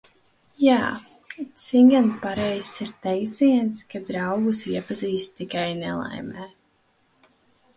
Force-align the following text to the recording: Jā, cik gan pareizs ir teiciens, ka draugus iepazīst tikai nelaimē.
Jā, 0.59 0.77
cik 1.63 1.91
gan 1.91 2.07
pareizs 2.23 2.71
ir 2.85 2.93
teiciens, 3.07 3.83
ka 3.93 4.01
draugus 4.09 4.63
iepazīst 4.73 5.37
tikai 5.43 5.67
nelaimē. 5.83 6.49